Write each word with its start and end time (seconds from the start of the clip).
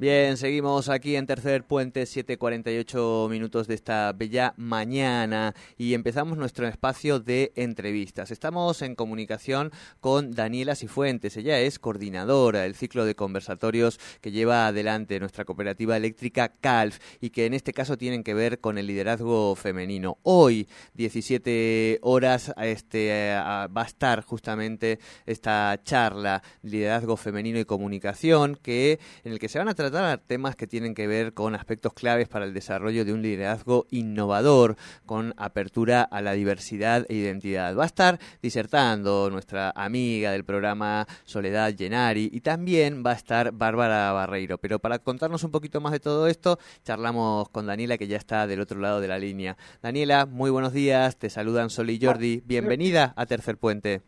Bien, 0.00 0.36
seguimos 0.36 0.88
aquí 0.90 1.16
en 1.16 1.26
Tercer 1.26 1.64
Puente, 1.64 2.04
7.48 2.04 3.28
minutos 3.28 3.66
de 3.66 3.74
esta 3.74 4.12
bella 4.12 4.54
mañana 4.56 5.56
y 5.76 5.94
empezamos 5.94 6.38
nuestro 6.38 6.68
espacio 6.68 7.18
de 7.18 7.50
entrevistas. 7.56 8.30
Estamos 8.30 8.80
en 8.82 8.94
comunicación 8.94 9.72
con 9.98 10.30
Daniela 10.30 10.76
Cifuentes. 10.76 11.36
Ella 11.36 11.58
es 11.58 11.80
coordinadora 11.80 12.60
del 12.60 12.76
ciclo 12.76 13.04
de 13.04 13.16
conversatorios 13.16 13.98
que 14.20 14.30
lleva 14.30 14.68
adelante 14.68 15.18
nuestra 15.18 15.44
cooperativa 15.44 15.96
eléctrica 15.96 16.52
CALF 16.60 17.00
y 17.20 17.30
que 17.30 17.46
en 17.46 17.54
este 17.54 17.72
caso 17.72 17.98
tienen 17.98 18.22
que 18.22 18.34
ver 18.34 18.60
con 18.60 18.78
el 18.78 18.86
liderazgo 18.86 19.56
femenino. 19.56 20.18
Hoy, 20.22 20.68
17 20.94 21.98
horas, 22.02 22.54
este, 22.56 23.34
va 23.34 23.82
a 23.82 23.84
estar 23.84 24.22
justamente 24.22 25.00
esta 25.26 25.80
charla, 25.82 26.44
liderazgo 26.62 27.16
femenino 27.16 27.58
y 27.58 27.64
comunicación, 27.64 28.54
que 28.62 29.00
en 29.24 29.32
el 29.32 29.40
que 29.40 29.48
se 29.48 29.58
van 29.58 29.66
a 29.66 29.74
tratar 29.74 29.87
temas 30.26 30.56
que 30.56 30.66
tienen 30.66 30.94
que 30.94 31.06
ver 31.06 31.34
con 31.34 31.54
aspectos 31.54 31.92
claves 31.92 32.28
para 32.28 32.44
el 32.44 32.54
desarrollo 32.54 33.04
de 33.04 33.12
un 33.12 33.22
liderazgo 33.22 33.86
innovador, 33.90 34.76
con 35.06 35.34
apertura 35.36 36.02
a 36.02 36.20
la 36.20 36.32
diversidad 36.32 37.06
e 37.08 37.14
identidad. 37.14 37.76
Va 37.76 37.84
a 37.84 37.86
estar 37.86 38.18
disertando 38.42 39.30
nuestra 39.30 39.72
amiga 39.74 40.32
del 40.32 40.44
programa 40.44 41.06
Soledad 41.24 41.74
Llenari 41.74 42.30
y 42.32 42.40
también 42.40 43.02
va 43.04 43.10
a 43.10 43.14
estar 43.14 43.52
Bárbara 43.52 44.12
Barreiro. 44.12 44.58
Pero 44.58 44.78
para 44.78 44.98
contarnos 44.98 45.44
un 45.44 45.50
poquito 45.50 45.80
más 45.80 45.92
de 45.92 46.00
todo 46.00 46.26
esto, 46.26 46.58
charlamos 46.84 47.48
con 47.48 47.66
Daniela 47.66 47.98
que 47.98 48.06
ya 48.06 48.16
está 48.16 48.46
del 48.46 48.60
otro 48.60 48.80
lado 48.80 49.00
de 49.00 49.08
la 49.08 49.18
línea. 49.18 49.56
Daniela, 49.82 50.26
muy 50.26 50.50
buenos 50.50 50.72
días, 50.72 51.18
te 51.18 51.30
saludan 51.30 51.70
Sol 51.70 51.90
y 51.90 51.98
Jordi. 52.00 52.42
Bienvenida 52.44 53.12
a 53.16 53.26
Tercer 53.26 53.56
Puente. 53.56 54.02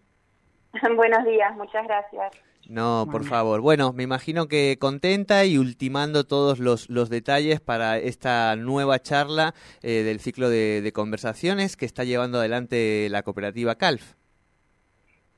Buenos 0.97 1.25
días, 1.25 1.57
muchas 1.57 1.85
gracias. 1.85 2.31
No, 2.71 3.09
por 3.11 3.25
favor. 3.25 3.61
Bueno, 3.61 3.93
me 3.93 4.05
imagino 4.05 4.47
que 4.47 4.77
contenta 4.81 5.45
y 5.45 5.59
ultimando 5.59 6.23
todos 6.23 6.61
los, 6.61 6.89
los 6.89 7.11
detalles 7.11 7.61
para 7.61 7.99
esta 7.99 8.55
nueva 8.55 9.01
charla 9.01 9.55
eh, 9.83 10.05
del 10.05 10.21
ciclo 10.21 10.49
de, 10.49 10.89
conversaciones 10.95 11.77
que 11.77 11.85
está 11.85 12.05
llevando 12.05 12.39
adelante 12.39 13.09
la 13.11 13.25
cooperativa 13.25 13.75
CALF. 13.75 14.15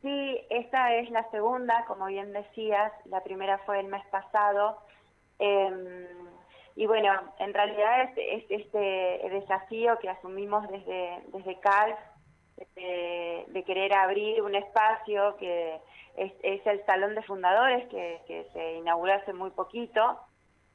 Sí, 0.03 0.41
esta 0.51 0.95
es 0.97 1.09
la 1.11 1.27
segunda, 1.31 1.87
como 1.87 2.05
bien 2.05 2.35
decías, 2.35 2.93
la 3.07 3.23
primera 3.23 3.57
fue 3.65 3.81
el 3.81 3.87
mes 3.87 4.05
pasado. 4.11 4.77
Em, 5.39 6.05
y 6.77 6.85
bueno, 6.85 7.15
en 7.39 7.55
realidad 7.55 8.11
es, 8.15 8.45
este 8.51 9.27
desafío 9.31 9.99
que 10.01 10.11
asumimos 10.11 10.69
desde, 10.69 11.23
desde 11.33 11.59
CALF, 11.61 11.99
de 12.57 13.65
querer 13.65 13.93
abrir 13.95 14.43
un 14.43 14.55
espacio 14.55 15.37
que 15.37 15.81
es, 16.17 16.33
el 16.67 16.85
Salón 16.85 17.15
de 17.15 17.23
Fundadores 17.23 17.89
que, 17.89 18.47
se 18.53 18.75
inauguró 18.75 19.15
hace 19.15 19.33
muy 19.33 19.51
poquito 19.51 20.21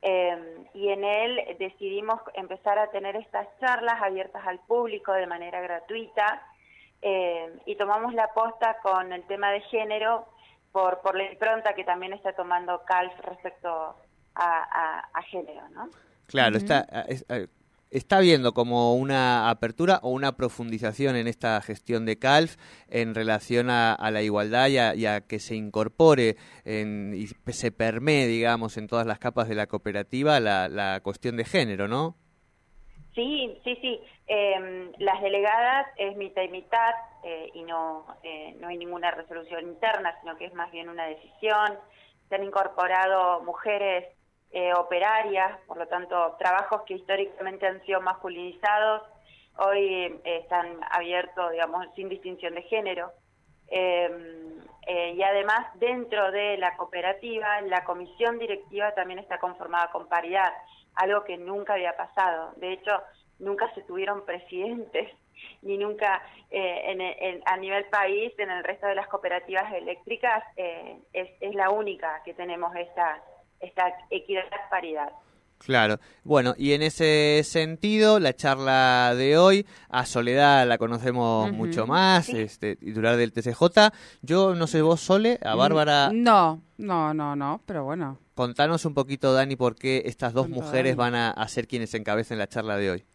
em, 0.02 0.66
y 0.73 0.89
en 0.89 1.03
él 1.03 1.55
decidimos 1.59 2.20
empezar 2.33 2.80
a 2.80 2.89
tener 2.92 3.16
estas 3.16 3.48
charlas 3.59 4.02
abiertas 4.02 4.45
al 4.45 4.59
público 4.59 5.14
de 5.14 5.28
manera 5.28 5.61
gratuita 5.61 6.42
em, 7.02 7.52
y 7.66 7.75
tomamos 7.75 8.14
la 8.14 8.25
aposta 8.25 8.78
con 8.81 9.14
el 9.14 9.23
tema 9.23 9.52
de 9.52 9.61
género 9.61 10.26
por, 10.71 10.99
por 11.02 11.16
la 11.16 11.32
impronta 11.32 11.73
que 11.73 11.83
también 11.83 12.14
está 12.14 12.33
tomando 12.33 12.83
CALF 12.86 13.20
respecto 13.21 13.95
a, 14.36 15.21
género, 15.30 15.67
¿no? 15.70 15.89
Claro, 16.27 16.58
está, 16.58 16.86
está 17.92 18.20
viendo 18.20 18.53
como 18.53 18.95
una 18.95 19.49
apertura 19.49 19.99
o 20.03 20.09
una 20.09 20.36
profundización 20.36 21.15
en 21.15 21.27
esta 21.27 21.61
gestión 21.61 22.05
de 22.05 22.20
CALF 22.20 22.55
en 22.89 23.15
relación 23.15 23.70
a, 23.70 23.98
la 24.11 24.21
igualdad 24.21 24.67
y 24.67 25.05
a, 25.05 25.21
que 25.21 25.39
se 25.39 25.55
incorpore 25.55 26.36
y 26.65 27.27
se 27.27 27.71
permee, 27.71 28.27
digamos, 28.27 28.77
en 28.77 28.87
todas 28.87 29.08
las 29.08 29.20
capas 29.20 29.48
de 29.48 29.55
la 29.55 29.67
cooperativa 29.67 30.39
la, 30.39 30.99
cuestión 31.03 31.37
de 31.37 31.45
género, 31.45 31.87
¿no? 31.87 32.15
Sí, 33.15 33.58
sí, 33.64 33.75
sí. 33.81 33.99
Em, 34.27 34.92
las 34.99 35.21
delegadas 35.21 35.87
es 35.98 36.15
mitad 36.17 36.43
y 36.43 36.49
mitad 36.49 36.93
eh, 37.23 37.49
y 37.54 37.64
no, 37.64 38.05
eh, 38.23 38.55
no 38.59 38.67
hay 38.67 38.77
ninguna 38.77 39.09
resolución 39.11 39.64
interna, 39.64 40.15
sino 40.21 40.37
que 40.37 40.45
es 40.45 40.54
más 40.54 40.71
bien 40.71 40.89
una 40.89 41.05
decisión. 41.05 41.80
Se 42.30 42.36
han 42.36 42.43
incorporado 42.43 43.42
mujeres 43.42 44.05
eh, 44.52 44.74
operarias, 44.74 45.60
por 45.68 45.78
lo 45.78 45.88
tanto, 45.88 46.36
trabajos 46.40 46.84
que 46.84 46.94
históricamente 46.94 47.68
han 47.68 47.84
sido 47.86 48.00
masculinizados, 48.00 49.04
hoy 49.58 50.06
eh, 50.06 50.22
están 50.24 50.80
abiertos, 50.90 51.52
digamos, 51.52 51.86
sin 51.96 52.08
distinción 52.08 52.56
de 52.56 52.62
género. 52.64 53.12
Em, 53.68 54.62
eh, 54.88 55.14
y 55.18 55.22
además, 55.22 55.68
dentro 55.76 56.32
de 56.32 56.58
la 56.58 56.78
cooperativa, 56.78 57.60
la 57.62 57.84
comisión 57.84 58.40
directiva 58.40 58.94
también 58.94 59.20
está 59.20 59.38
conformada 59.38 59.92
con 59.92 60.08
paridad, 60.08 60.54
algo 60.96 61.26
que 61.26 61.38
nunca 61.38 61.74
había 61.74 61.98
pasado. 61.98 62.54
De 62.56 62.72
hecho, 62.72 62.92
nunca 63.40 63.70
se 63.76 63.82
tuvieron 63.82 64.26
presidentes 64.26 65.12
ni 65.62 65.78
nunca 65.78 66.24
a 67.46 67.58
nivel 67.58 67.86
país, 67.86 68.34
en 68.40 68.50
el 68.50 68.64
resto 68.64 68.88
de 68.88 68.96
las 68.96 69.08
cooperativas 69.10 69.74
eléctricas, 69.74 70.42
es, 70.56 71.30
es 71.42 71.54
la 71.54 71.70
única 71.70 72.22
que 72.24 72.34
tenemos 72.34 72.74
esta 72.76 73.22
esta 73.60 73.94
equidad 74.10 74.44
paridad. 74.70 75.12
Claro. 75.60 75.98
Bueno, 76.23 76.54
y 76.58 76.73
en 76.73 76.82
ese 76.82 77.42
sentido, 77.44 78.20
la 78.20 78.34
charla 78.34 79.14
de 79.16 79.38
hoy, 79.38 79.66
a 79.90 80.06
Soledad 80.06 80.68
la 80.68 80.78
conocemos 80.78 81.52
mucho 81.52 81.88
más, 81.88 82.30
este, 82.30 82.76
titular 82.76 83.16
del 83.16 83.34
TCJ. 83.34 83.92
Yo 84.22 84.54
no 84.56 84.67
sé 84.67 84.82
vos, 84.82 85.02
Sole, 85.02 85.40
a 85.44 85.56
mm, 85.56 85.58
Bárbara. 85.58 86.10
No, 86.14 86.62
no, 86.78 87.14
no, 87.14 87.36
no, 87.36 87.62
pero 87.66 87.84
bueno. 87.84 88.20
Contanos 88.36 88.86
un 88.86 88.94
poquito, 88.94 89.34
Dani, 89.34 89.56
por 89.56 89.76
qué 89.76 90.04
estas 90.06 90.34
dos 90.34 90.48
mujeres 90.48 90.96
van 90.96 91.16
a, 91.16 91.48
ser 91.48 91.67
quienes 91.67 91.94
encabecen 91.96 92.38
la 92.38 92.48
charla 92.48 92.78
de 92.78 92.92
hoy. 92.92 93.06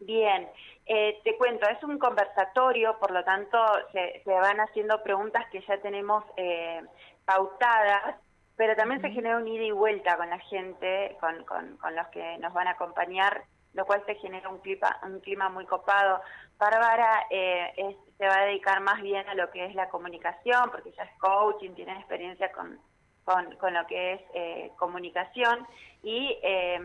Bien, 0.00 0.46
eh, 0.84 1.20
te 1.24 1.36
cuento, 1.38 1.66
es 1.68 1.82
un 1.84 1.98
conversatorio, 1.98 2.98
por 2.98 3.12
lo 3.12 3.24
tanto, 3.24 3.58
se, 3.92 4.20
se 4.24 4.30
van 4.30 4.60
haciendo 4.60 5.02
preguntas 5.02 5.46
que 5.50 5.64
ya 5.66 5.80
tenemos 5.80 6.22
eh, 6.36 6.82
pautadas 7.24 8.16
pero 8.56 8.76
también 8.76 9.00
se 9.00 9.10
genera 9.10 9.38
un 9.38 9.48
ida 9.48 9.64
y 9.64 9.70
vuelta 9.70 10.16
con 10.16 10.28
la 10.30 10.38
gente, 10.38 11.16
con, 11.20 11.44
con, 11.44 11.96
los 11.96 12.06
que 12.08 12.38
nos 12.38 12.52
van 12.52 12.68
a 12.68 12.72
acompañar, 12.72 13.44
lo 13.74 13.86
cual 13.86 14.02
se 14.06 14.14
genera 14.16 14.48
un 14.48 14.58
clima, 14.58 14.98
un 15.02 15.20
clima 15.20 15.48
muy 15.48 15.64
copado. 15.66 16.20
Bárbara 16.58 17.26
eh, 17.30 17.96
se 18.18 18.26
va 18.26 18.38
a 18.38 18.44
dedicar 18.44 18.80
más 18.80 19.00
bien 19.02 19.28
a 19.28 19.34
lo 19.34 19.50
que 19.50 19.64
es 19.64 19.74
la 19.74 19.88
comunicación, 19.88 20.70
porque 20.70 20.90
ella 20.90 21.04
es 21.04 21.18
coaching, 21.18 21.70
tiene 21.74 21.92
experiencia 21.92 22.52
con, 22.52 22.78
con, 23.24 23.74
lo 23.74 23.86
que 23.86 24.12
es 24.12 24.20
eh, 24.34 24.72
comunicación, 24.76 25.66
y 26.02 26.38
eh, 26.42 26.78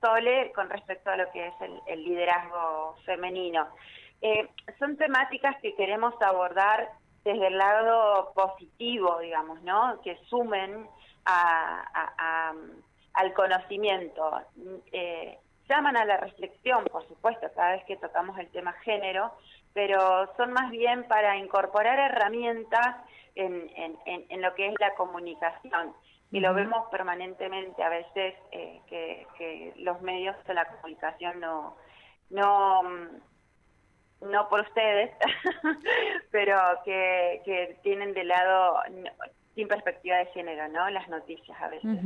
Sole 0.00 0.52
con 0.54 0.68
respecto 0.68 1.10
a 1.10 1.16
lo 1.16 1.30
que 1.32 1.46
es 1.46 1.54
el, 1.86 2.04
liderazgo 2.04 2.96
femenino. 3.04 3.66
Eh, 4.20 4.48
son 4.78 4.96
temáticas 4.96 5.56
que 5.60 5.74
queremos 5.74 6.14
abordar 6.20 6.90
desde 7.26 7.48
el 7.48 7.58
lado 7.58 8.32
positivo, 8.34 9.18
digamos, 9.18 9.60
¿no? 9.62 10.00
Que 10.02 10.16
sumen 10.28 10.88
al 11.24 12.54
conocimiento. 13.34 14.42
Eh, 14.92 15.36
llaman 15.68 15.96
a 15.96 16.04
la 16.04 16.18
reflexión, 16.18 16.84
por 16.84 17.04
supuesto, 17.08 17.48
cada 17.56 17.72
vez 17.72 17.84
que 17.86 17.96
tocamos 17.96 18.38
el 18.38 18.48
tema 18.50 18.74
género, 18.84 19.32
pero 19.74 20.32
son 20.36 20.52
más 20.52 20.70
bien 20.70 21.02
para 21.08 21.36
incorporar 21.36 21.98
herramientas 21.98 22.94
en, 23.34 23.72
en, 23.74 24.40
lo 24.40 24.54
que 24.54 24.68
es 24.68 24.74
la 24.78 24.94
comunicación. 24.94 25.96
Y 26.30 26.38
lo 26.38 26.54
vemos 26.54 26.88
permanentemente 26.92 27.82
a 27.82 27.88
veces 27.88 28.36
eh, 28.52 28.80
que, 28.86 29.26
que, 29.36 29.72
los 29.78 30.00
medios 30.00 30.36
de 30.44 30.54
la 30.54 30.66
comunicación 30.66 31.40
no, 31.40 31.76
no 32.30 32.82
no 34.20 34.48
por 34.48 34.60
ustedes, 34.60 35.10
pero 36.30 36.56
que, 36.84 37.42
que 37.44 37.78
tienen 37.82 38.14
de 38.14 38.24
lado 38.24 38.76
sin 39.54 39.68
perspectiva 39.68 40.18
de 40.18 40.26
género, 40.26 40.68
¿no? 40.68 40.88
Las 40.90 41.08
noticias 41.08 41.56
a 41.60 41.68
veces. 41.68 41.98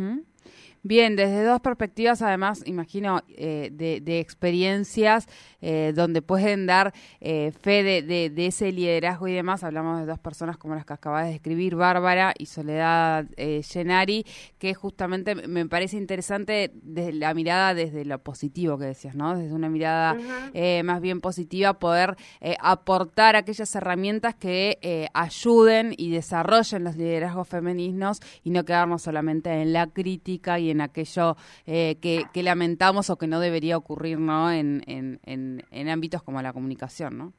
Bien, 0.82 1.14
desde 1.14 1.44
dos 1.44 1.60
perspectivas, 1.60 2.22
además, 2.22 2.62
imagino, 2.64 3.20
eh, 3.28 3.68
de, 3.70 4.00
de, 4.00 4.18
experiencias 4.18 5.28
eh, 5.60 5.92
donde 5.94 6.22
pueden 6.22 6.64
dar 6.64 6.94
eh, 7.20 7.52
fe 7.60 7.82
de, 7.82 8.00
de, 8.00 8.30
de, 8.30 8.46
ese 8.46 8.72
liderazgo 8.72 9.28
y 9.28 9.34
demás. 9.34 9.62
Hablamos 9.62 10.00
de 10.00 10.06
dos 10.06 10.18
personas 10.18 10.56
como 10.56 10.74
las 10.74 10.86
que 10.86 10.94
acabas 10.94 11.26
de 11.26 11.32
describir, 11.32 11.76
Bárbara 11.76 12.32
y 12.38 12.46
Soledad 12.46 13.26
eh, 13.36 13.60
Gennari, 13.62 14.24
que 14.58 14.72
justamente 14.72 15.34
me 15.34 15.66
parece 15.66 15.98
interesante 15.98 16.70
desde 16.74 17.12
la 17.12 17.34
mirada 17.34 17.74
desde 17.74 18.06
lo 18.06 18.18
positivo 18.22 18.78
que 18.78 18.86
decías, 18.86 19.14
¿no? 19.14 19.36
Desde 19.36 19.52
una 19.52 19.68
mirada 19.68 20.14
uh 20.14 20.54
-huh. 20.54 20.82
más 20.82 21.02
bien 21.02 21.20
positiva, 21.20 21.78
poder 21.78 22.16
aportar 22.58 23.36
aquellas 23.36 23.74
herramientas 23.74 24.34
que 24.34 25.08
ayuden 25.12 25.94
y 25.96 26.10
desarrollen 26.10 26.84
los 26.84 26.96
liderazgos 26.96 27.48
femeninos 27.48 28.20
y 28.42 28.50
no 28.50 28.64
quedarnos 28.64 29.02
solamente 29.02 29.50
en 29.50 29.74
la 29.74 29.88
crítica 29.88 30.29
y 30.58 30.70
en 30.70 30.80
aquello 30.80 31.36
eh, 31.66 31.96
que, 32.00 32.22
que, 32.32 32.42
lamentamos 32.42 33.10
o 33.10 33.16
que 33.16 33.26
no 33.26 33.40
debería 33.40 33.76
ocurrir 33.76 34.18
¿no? 34.18 34.50
En, 34.50 34.82
en, 34.86 35.20
en, 35.24 35.64
en 35.70 35.88
ámbitos 35.88 36.22
como 36.22 36.40
la 36.42 36.52
comunicación, 36.52 37.18
¿no? 37.18 37.32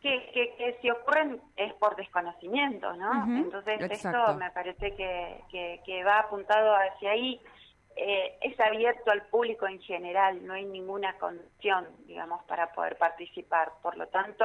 Que, 0.00 0.30
que, 0.32 0.54
que, 0.56 0.78
si 0.80 0.90
ocurren 0.90 1.40
es 1.56 1.74
por 1.74 1.94
desconocimiento, 1.94 2.90
¿no? 2.94 3.10
Uh 3.10 3.26
-huh. 3.26 3.44
Entonces 3.44 3.80
Exacto. 3.82 4.18
esto 4.18 4.34
me 4.38 4.50
parece 4.50 4.94
que, 4.96 5.42
que, 5.50 5.80
que, 5.84 6.02
va 6.04 6.20
apuntado 6.20 6.74
hacia 6.74 7.10
ahí. 7.10 7.38
Eh, 7.96 8.38
es 8.40 8.58
abierto 8.60 9.10
al 9.10 9.26
público 9.26 9.66
en 9.66 9.78
general, 9.80 10.46
no 10.46 10.54
hay 10.54 10.64
ninguna 10.64 11.18
condición, 11.18 11.86
digamos, 12.06 12.42
para 12.44 12.72
poder 12.72 12.96
participar. 12.96 13.72
Por 13.82 13.98
lo 13.98 14.06
tanto, 14.06 14.44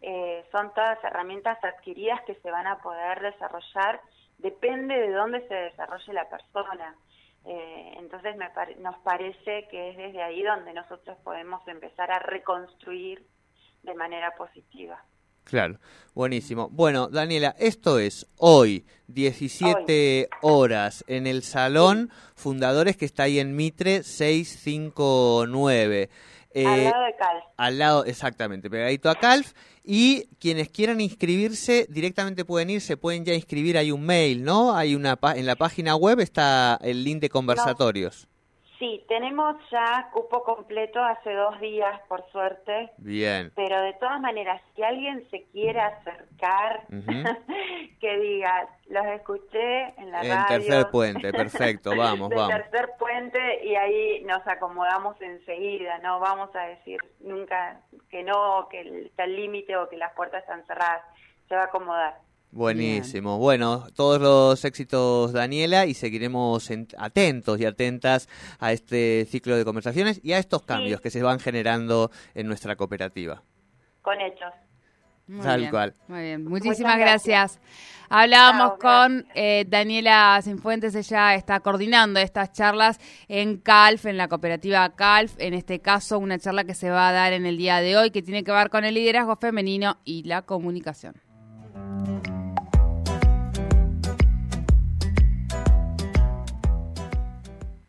eh, 0.00 0.42
son 0.50 0.72
todas 0.72 1.02
herramientas 1.04 1.62
adquiridas 1.62 2.22
que 2.22 2.36
se 2.36 2.50
van 2.50 2.66
a 2.66 2.78
poder 2.78 3.20
desarrollar, 3.20 4.00
depende 4.38 4.94
de 4.94 5.10
dónde 5.12 5.46
se 5.48 5.54
desarrolle 5.54 6.12
la 6.14 6.28
persona. 6.30 6.94
Eh, 7.46 7.94
entonces 7.98 8.36
me 8.36 8.48
pare 8.50 8.76
nos 8.76 8.98
parece 9.00 9.68
que 9.70 9.90
es 9.90 9.96
desde 9.96 10.22
ahí 10.22 10.42
donde 10.42 10.72
nosotros 10.72 11.18
podemos 11.22 11.66
empezar 11.68 12.10
a 12.10 12.18
reconstruir 12.18 13.26
de 13.82 13.94
manera 13.94 14.34
positiva. 14.36 15.04
Claro, 15.44 15.78
buenísimo. 16.14 16.68
Bueno, 16.70 17.08
Daniela, 17.08 17.54
esto 17.58 17.98
es 17.98 18.26
hoy, 18.38 18.86
17 19.08 20.28
hoy. 20.30 20.38
horas, 20.40 21.04
en 21.06 21.26
el 21.26 21.42
Salón 21.42 22.10
Fundadores 22.34 22.96
que 22.96 23.04
está 23.04 23.24
ahí 23.24 23.38
en 23.38 23.54
Mitre 23.54 24.02
659. 24.02 26.08
Eh, 26.54 26.66
al 26.66 26.84
lado 26.84 27.04
de 27.04 27.16
Calf. 27.16 27.44
Al 27.56 27.78
lado, 27.78 28.04
exactamente, 28.04 28.70
pegadito 28.70 29.10
a 29.10 29.16
Calf. 29.16 29.52
Y 29.82 30.28
quienes 30.38 30.70
quieran 30.70 31.00
inscribirse 31.00 31.86
directamente 31.90 32.44
pueden 32.44 32.70
ir, 32.70 32.80
se 32.80 32.96
pueden 32.96 33.24
ya 33.24 33.34
inscribir, 33.34 33.76
hay 33.76 33.90
un 33.90 34.06
mail, 34.06 34.44
¿no? 34.44 34.74
Hay 34.74 34.94
una 34.94 35.18
en 35.34 35.46
la 35.46 35.56
página 35.56 35.96
web 35.96 36.20
está 36.20 36.78
el 36.80 37.04
link 37.04 37.20
de 37.20 37.28
conversatorios. 37.28 38.28
No. 38.28 38.33
Sí, 38.84 39.02
tenemos 39.08 39.56
ya 39.70 40.10
cupo 40.12 40.42
completo 40.44 41.02
hace 41.02 41.32
dos 41.32 41.58
días, 41.58 42.02
por 42.06 42.22
suerte. 42.30 42.90
Bien. 42.98 43.50
Pero 43.56 43.80
de 43.80 43.94
todas 43.94 44.20
maneras, 44.20 44.60
si 44.76 44.82
alguien 44.82 45.26
se 45.30 45.44
quiere 45.52 45.80
acercar, 45.80 46.84
uh 46.90 46.92
-huh. 46.96 47.98
que 47.98 48.18
diga, 48.18 48.68
los 48.88 49.06
escuché 49.06 49.84
en 49.98 50.10
la 50.10 50.20
en 50.20 50.28
radio. 50.28 50.34
En 50.34 50.46
tercer 50.46 50.90
puente, 50.90 51.32
perfecto, 51.32 51.92
vamos, 51.96 52.28
vamos. 52.28 52.48
tercer 52.48 52.90
puente 52.98 53.64
y 53.64 53.74
ahí 53.74 54.22
nos 54.24 54.46
acomodamos 54.46 55.18
enseguida, 55.22 55.96
no 56.00 56.20
vamos 56.20 56.54
a 56.54 56.64
decir 56.64 56.98
nunca 57.20 57.80
que 58.10 58.22
no, 58.22 58.68
que 58.68 59.06
está 59.06 59.24
el 59.24 59.34
límite 59.34 59.78
o 59.78 59.88
que 59.88 59.96
las 59.96 60.12
puertas 60.12 60.42
están 60.42 60.62
cerradas, 60.66 61.00
se 61.48 61.56
va 61.56 61.62
a 61.62 61.66
acomodar. 61.66 62.18
Buenísimo. 62.54 63.30
Bien. 63.30 63.40
Bueno, 63.40 63.86
todos 63.96 64.20
los 64.20 64.64
éxitos, 64.64 65.32
Daniela, 65.32 65.86
y 65.86 65.94
seguiremos 65.94 66.70
atentos 66.96 67.60
y 67.60 67.64
atentas 67.64 68.28
a 68.60 68.70
este 68.70 69.26
ciclo 69.28 69.56
de 69.56 69.64
conversaciones 69.64 70.20
y 70.22 70.34
a 70.34 70.38
estos 70.38 70.62
cambios 70.62 70.98
sí. 70.98 71.02
que 71.02 71.10
se 71.10 71.22
van 71.22 71.40
generando 71.40 72.12
en 72.32 72.46
nuestra 72.46 72.76
cooperativa. 72.76 73.42
Con 74.02 74.20
hechos. 74.20 74.52
Muy 75.26 75.40
Tal 75.40 75.60
bien, 75.60 75.70
cual. 75.72 75.94
Muy 76.06 76.20
bien, 76.20 76.44
muchísimas 76.44 76.96
gracias. 76.96 77.58
gracias. 77.58 78.06
Hablábamos 78.08 78.74
con 78.78 79.26
eh, 79.34 79.64
Daniela 79.66 80.38
Sinfuentes, 80.40 80.94
ella 80.94 81.34
está 81.34 81.58
coordinando 81.58 82.20
estas 82.20 82.52
charlas 82.52 83.00
en 83.26 83.56
CALF, 83.56 84.06
en 84.06 84.16
la 84.16 84.28
cooperativa 84.28 84.88
CALF, 84.94 85.34
en 85.38 85.54
este 85.54 85.80
caso 85.80 86.20
una 86.20 86.38
charla 86.38 86.62
que 86.62 86.74
se 86.74 86.90
va 86.90 87.08
a 87.08 87.12
dar 87.12 87.32
en 87.32 87.46
el 87.46 87.56
día 87.56 87.80
de 87.80 87.96
hoy 87.96 88.12
que 88.12 88.22
tiene 88.22 88.44
que 88.44 88.52
ver 88.52 88.70
con 88.70 88.84
el 88.84 88.94
liderazgo 88.94 89.34
femenino 89.34 89.96
y 90.04 90.22
la 90.22 90.42
comunicación. 90.42 91.14